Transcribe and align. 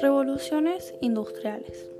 Revoluciones 0.00 0.94
industriales. 1.00 1.90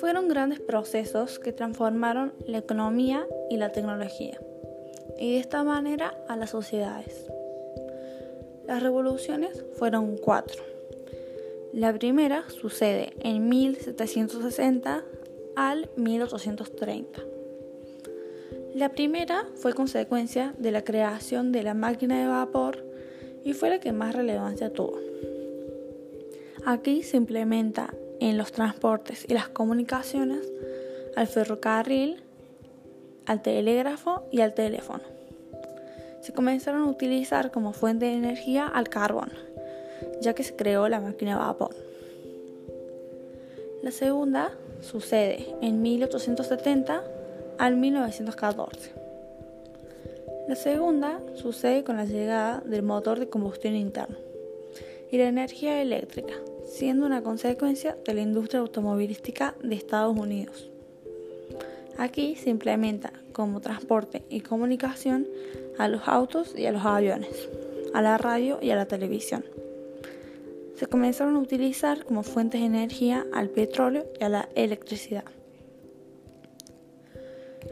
Fueron 0.00 0.28
grandes 0.28 0.60
procesos 0.60 1.38
que 1.38 1.52
transformaron 1.52 2.32
la 2.46 2.58
economía 2.58 3.26
y 3.50 3.56
la 3.56 3.72
tecnología, 3.72 4.40
y 5.18 5.34
de 5.34 5.38
esta 5.38 5.62
manera 5.64 6.14
a 6.28 6.36
las 6.36 6.50
sociedades. 6.50 7.30
Las 8.66 8.82
revoluciones 8.82 9.64
fueron 9.74 10.16
cuatro. 10.16 10.62
La 11.72 11.92
primera 11.92 12.48
sucede 12.48 13.12
en 13.20 13.48
1760 13.48 15.04
al 15.54 15.90
1830. 15.96 17.35
La 18.76 18.90
primera 18.90 19.46
fue 19.54 19.72
consecuencia 19.72 20.52
de 20.58 20.70
la 20.70 20.84
creación 20.84 21.50
de 21.50 21.62
la 21.62 21.72
máquina 21.72 22.20
de 22.20 22.26
vapor 22.26 22.84
y 23.42 23.54
fue 23.54 23.70
la 23.70 23.80
que 23.80 23.90
más 23.90 24.14
relevancia 24.14 24.70
tuvo. 24.70 24.98
Aquí 26.66 27.02
se 27.02 27.16
implementa 27.16 27.94
en 28.20 28.36
los 28.36 28.52
transportes 28.52 29.24
y 29.26 29.32
las 29.32 29.48
comunicaciones 29.48 30.46
al 31.16 31.26
ferrocarril, 31.26 32.22
al 33.24 33.40
telégrafo 33.40 34.24
y 34.30 34.42
al 34.42 34.52
teléfono. 34.52 35.04
Se 36.20 36.34
comenzaron 36.34 36.82
a 36.82 36.90
utilizar 36.90 37.50
como 37.52 37.72
fuente 37.72 38.04
de 38.04 38.12
energía 38.12 38.68
al 38.68 38.90
carbón, 38.90 39.32
ya 40.20 40.34
que 40.34 40.44
se 40.44 40.54
creó 40.54 40.90
la 40.90 41.00
máquina 41.00 41.30
de 41.30 41.38
vapor. 41.38 41.74
La 43.82 43.90
segunda 43.90 44.50
sucede 44.82 45.46
en 45.62 45.80
1870 45.80 47.15
al 47.58 47.76
1914. 47.76 48.92
La 50.48 50.54
segunda 50.54 51.20
sucede 51.34 51.84
con 51.84 51.96
la 51.96 52.04
llegada 52.04 52.62
del 52.64 52.82
motor 52.82 53.18
de 53.18 53.28
combustión 53.28 53.74
interna 53.74 54.16
y 55.10 55.18
la 55.18 55.28
energía 55.28 55.82
eléctrica, 55.82 56.34
siendo 56.68 57.06
una 57.06 57.22
consecuencia 57.22 57.96
de 58.04 58.14
la 58.14 58.20
industria 58.20 58.60
automovilística 58.60 59.54
de 59.62 59.74
Estados 59.74 60.16
Unidos. 60.16 60.70
Aquí 61.98 62.36
se 62.36 62.50
implementa 62.50 63.12
como 63.32 63.60
transporte 63.60 64.22
y 64.28 64.40
comunicación 64.40 65.26
a 65.78 65.88
los 65.88 66.06
autos 66.06 66.54
y 66.56 66.66
a 66.66 66.72
los 66.72 66.84
aviones, 66.84 67.48
a 67.94 68.02
la 68.02 68.18
radio 68.18 68.58
y 68.60 68.70
a 68.70 68.76
la 68.76 68.86
televisión. 68.86 69.44
Se 70.74 70.86
comenzaron 70.86 71.36
a 71.36 71.40
utilizar 71.40 72.04
como 72.04 72.22
fuentes 72.22 72.60
de 72.60 72.66
energía 72.66 73.26
al 73.32 73.48
petróleo 73.48 74.06
y 74.20 74.24
a 74.24 74.28
la 74.28 74.48
electricidad. 74.54 75.24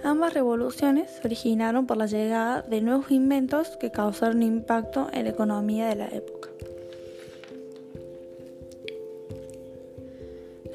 Ambas 0.03 0.35
revoluciones 0.35 1.11
se 1.11 1.27
originaron 1.27 1.87
por 1.87 1.97
la 1.97 2.07
llegada 2.07 2.63
de 2.63 2.81
nuevos 2.81 3.11
inventos 3.11 3.77
que 3.77 3.91
causaron 3.91 4.43
impacto 4.43 5.09
en 5.13 5.25
la 5.25 5.31
economía 5.31 5.89
de 5.89 5.97
la 5.97 6.09
época. 6.09 6.49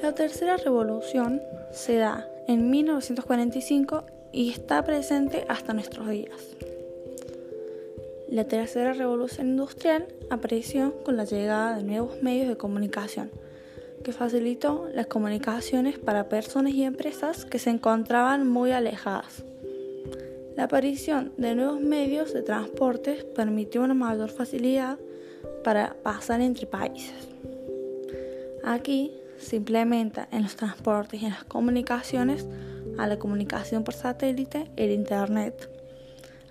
La 0.02 0.14
tercera 0.14 0.56
revolución 0.56 1.42
se 1.72 1.96
da 1.96 2.26
en 2.48 2.70
1945 2.70 4.04
y 4.32 4.50
está 4.50 4.82
presente 4.82 5.44
hasta 5.48 5.74
nuestros 5.74 6.08
días. 6.08 6.56
La 8.28 8.44
tercera 8.44 8.92
revolución 8.92 9.48
industrial 9.48 10.06
apareció 10.30 10.94
con 11.04 11.16
la 11.16 11.24
llegada 11.24 11.76
de 11.76 11.82
nuevos 11.82 12.22
medios 12.22 12.48
de 12.48 12.56
comunicación, 12.56 13.30
que 14.04 14.12
facilitó 14.12 14.88
las 14.94 15.06
comunicaciones 15.06 15.98
para 15.98 16.28
personas 16.28 16.72
y 16.72 16.84
empresas 16.84 17.44
que 17.44 17.58
se 17.58 17.70
encontraban 17.70 18.48
muy 18.48 18.72
alejadas. 18.72 19.44
La 20.56 20.64
aparición 20.64 21.32
de 21.36 21.54
nuevos 21.54 21.80
medios 21.80 22.32
de 22.32 22.42
transporte 22.42 23.24
permitió 23.34 23.82
una 23.82 23.94
mayor 23.94 24.30
facilidad 24.30 24.98
para 25.64 25.94
pasar 26.02 26.40
entre 26.40 26.66
países. 26.66 27.28
Aquí 28.64 29.12
se 29.38 29.56
implementa 29.56 30.28
en 30.32 30.42
los 30.42 30.56
transportes 30.56 31.22
y 31.22 31.26
en 31.26 31.32
las 31.32 31.44
comunicaciones 31.44 32.46
a 32.98 33.06
la 33.06 33.18
comunicación 33.18 33.84
por 33.84 33.94
satélite, 33.94 34.70
el 34.76 34.90
Internet, 34.90 35.70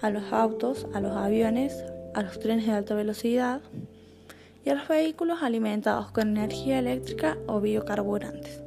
a 0.02 0.10
los 0.10 0.32
autos, 0.32 0.88
a 0.94 1.02
los 1.02 1.16
aviones, 1.16 1.84
a 2.14 2.24
los 2.24 2.40
trenes 2.40 2.66
de 2.66 2.72
alta 2.72 2.96
velocidad 2.96 3.62
a 4.72 4.76
los 4.76 4.88
vehículos 4.88 5.42
alimentados 5.42 6.12
con 6.12 6.30
energía 6.30 6.80
eléctrica 6.80 7.38
o 7.48 7.60
biocarburantes. 7.62 8.62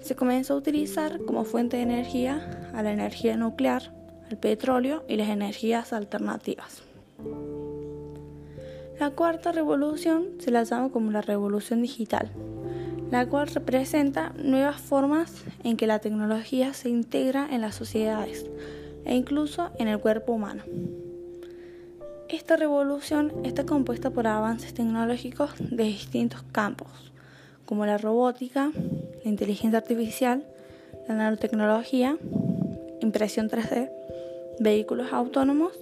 Se 0.00 0.14
comenzó 0.14 0.54
a 0.54 0.56
utilizar 0.58 1.18
como 1.26 1.44
fuente 1.44 1.76
de 1.76 1.82
energía 1.82 2.70
a 2.74 2.82
la 2.82 2.92
energía 2.92 3.36
nuclear, 3.36 3.92
al 4.30 4.36
petróleo 4.36 5.04
y 5.08 5.16
las 5.16 5.28
energías 5.28 5.92
alternativas. 5.92 6.82
La 8.98 9.10
cuarta 9.10 9.52
revolución 9.52 10.26
se 10.38 10.50
la 10.50 10.64
llama 10.64 10.90
como 10.90 11.10
la 11.10 11.22
revolución 11.22 11.82
digital, 11.82 12.30
la 13.10 13.26
cual 13.26 13.48
representa 13.48 14.32
nuevas 14.36 14.80
formas 14.80 15.32
en 15.64 15.76
que 15.76 15.86
la 15.86 15.98
tecnología 15.98 16.74
se 16.74 16.88
integra 16.88 17.48
en 17.50 17.60
las 17.60 17.74
sociedades 17.74 18.46
e 19.04 19.14
incluso 19.14 19.70
en 19.78 19.88
el 19.88 19.98
cuerpo 20.00 20.32
humano. 20.32 20.62
Esta 22.28 22.56
revolución 22.56 23.32
está 23.44 23.64
compuesta 23.64 24.10
por 24.10 24.26
avances 24.26 24.74
tecnológicos 24.74 25.50
de 25.58 25.84
distintos 25.84 26.42
campos, 26.52 26.88
como 27.64 27.86
la 27.86 27.98
robótica, 27.98 28.70
la 29.24 29.30
inteligencia 29.30 29.78
artificial, 29.78 30.44
la 31.08 31.14
nanotecnología, 31.14 32.18
impresión 33.00 33.48
3D, 33.48 33.90
vehículos 34.60 35.12
autónomos, 35.12 35.72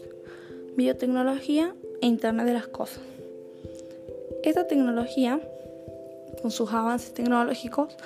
biotecnología 0.77 1.75
e 2.01 2.07
Internet 2.07 2.47
de 2.47 2.53
las 2.55 2.69
Cosas. 2.69 3.03
Esta 4.43 4.67
tecnología 4.67 5.41
con 6.41 6.51
sus 6.51 6.73
avances 6.73 7.13
tecnológicos, 7.13 7.97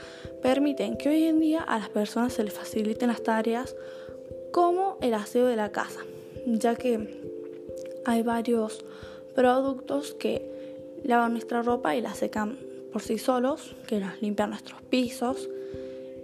permiten 0.42 0.96
que 0.96 1.08
hoy 1.08 1.24
en 1.24 1.40
día 1.40 1.60
a 1.60 1.78
las 1.78 1.88
personas 1.88 2.32
se 2.32 2.44
les 2.44 2.52
faciliten 2.52 3.08
las 3.08 3.22
tareas 3.22 3.74
como 4.52 4.98
el 5.00 5.14
aseo 5.14 5.46
de 5.46 5.56
la 5.56 5.70
casa, 5.70 6.00
ya 6.46 6.74
que 6.74 7.29
hay 8.04 8.22
varios 8.22 8.84
productos 9.34 10.14
que 10.14 11.00
lavan 11.04 11.32
nuestra 11.32 11.62
ropa 11.62 11.96
y 11.96 12.00
la 12.00 12.14
secan 12.14 12.58
por 12.92 13.02
sí 13.02 13.18
solos, 13.18 13.76
que 13.86 14.00
nos 14.00 14.20
limpian 14.20 14.50
nuestros 14.50 14.82
pisos 14.82 15.48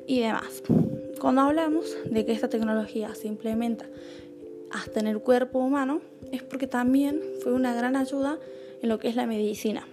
y 0.07 0.21
demás. 0.21 0.63
Cuando 1.21 1.43
hablamos 1.43 1.97
de 2.11 2.27
que 2.27 2.33
esta 2.33 2.49
tecnología 2.49 3.15
se 3.15 3.29
implementa 3.29 3.87
hasta 4.71 5.01
en 5.01 5.07
el 5.07 5.21
cuerpo 5.21 5.61
humano, 5.61 6.01
es 6.33 6.43
porque 6.43 6.67
también 6.67 7.23
fue 7.43 7.53
una 7.53 7.75
gran 7.75 7.97
ayuda 7.97 8.39
en 8.83 8.89
lo 8.89 8.99
que 8.99 9.09
es 9.09 9.17
la 9.17 9.27
medicina 9.27 9.87